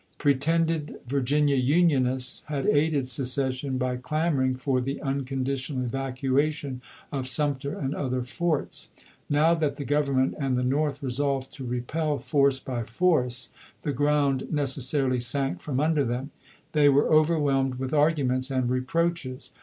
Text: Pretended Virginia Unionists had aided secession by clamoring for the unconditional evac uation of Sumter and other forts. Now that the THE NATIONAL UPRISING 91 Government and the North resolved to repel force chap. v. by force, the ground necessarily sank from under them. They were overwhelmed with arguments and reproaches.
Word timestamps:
Pretended 0.17 0.99
Virginia 1.05 1.57
Unionists 1.57 2.43
had 2.45 2.65
aided 2.65 3.07
secession 3.07 3.77
by 3.77 3.97
clamoring 3.97 4.55
for 4.55 4.81
the 4.81 4.99
unconditional 5.03 5.87
evac 5.87 6.21
uation 6.23 6.79
of 7.11 7.27
Sumter 7.27 7.77
and 7.77 7.93
other 7.93 8.23
forts. 8.23 8.89
Now 9.29 9.53
that 9.53 9.75
the 9.75 9.85
THE 9.85 9.93
NATIONAL 9.93 9.99
UPRISING 9.99 10.13
91 10.31 10.31
Government 10.39 10.43
and 10.43 10.57
the 10.57 10.75
North 10.75 11.03
resolved 11.03 11.53
to 11.53 11.63
repel 11.65 12.17
force 12.17 12.57
chap. 12.57 12.65
v. 12.65 12.71
by 12.71 12.83
force, 12.83 13.49
the 13.83 13.93
ground 13.93 14.47
necessarily 14.49 15.19
sank 15.19 15.59
from 15.61 15.79
under 15.79 16.03
them. 16.03 16.31
They 16.71 16.89
were 16.89 17.07
overwhelmed 17.13 17.75
with 17.75 17.93
arguments 17.93 18.49
and 18.49 18.71
reproaches. 18.71 19.51